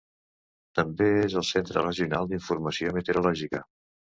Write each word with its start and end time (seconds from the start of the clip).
També 0.79 1.09
és 1.25 1.35
el 1.41 1.45
centre 1.49 1.83
regional 1.85 2.33
d'informació 2.33 2.95
meteorològica. 2.99 3.63